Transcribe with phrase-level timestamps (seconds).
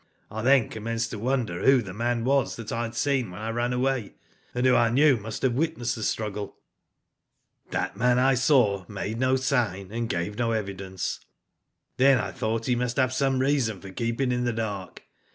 [0.31, 2.71] I then commenced to wonder who Digitized byGoogk STARTLING RESULTS.' 255 the man was that
[2.71, 4.13] I had seen when I ran away,
[4.55, 6.55] and who I knew must have witnessed the struggle.
[7.69, 11.19] That man I saw made no sign, and gave no evidence.
[11.97, 15.03] Then I thought he must have some reason for keeping in the dark.